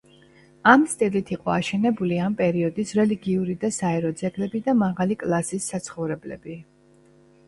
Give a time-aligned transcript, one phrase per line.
[0.69, 6.57] ამ სტილით იყო აშენებული ამ პერიოდის რელიგიური და საერო ძეგლები და მაღალი კლასის საცხოვრებლები.